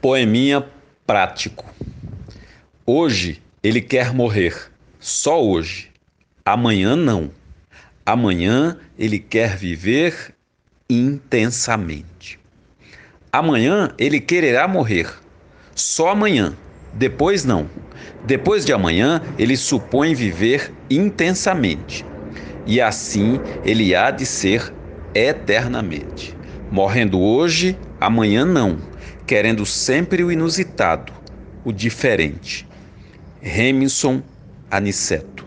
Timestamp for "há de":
23.94-24.24